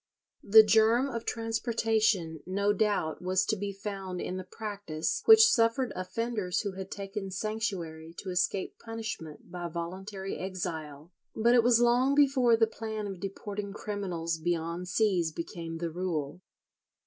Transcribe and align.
The 0.43 0.63
germ 0.63 1.07
of 1.09 1.25
transportation 1.25 2.41
no 2.47 2.73
doubt 2.73 3.21
was 3.21 3.45
to 3.45 3.55
be 3.55 3.71
found 3.71 4.19
in 4.19 4.37
the 4.37 4.43
practice 4.43 5.21
which 5.25 5.45
suffered 5.45 5.93
offenders 5.95 6.61
who 6.61 6.71
had 6.71 6.89
taken 6.89 7.29
sanctuary 7.29 8.15
to 8.17 8.31
escape 8.31 8.79
punishment 8.79 9.51
by 9.51 9.67
voluntary 9.67 10.39
exile,[41:1] 10.39 11.43
but 11.43 11.53
it 11.53 11.61
was 11.61 11.79
long 11.81 12.15
before 12.15 12.57
the 12.57 12.65
plan 12.65 13.05
of 13.05 13.19
deporting 13.19 13.73
criminals 13.73 14.39
beyond 14.39 14.87
seas 14.87 15.31
became 15.31 15.77
the 15.77 15.91
rule. 15.91 16.41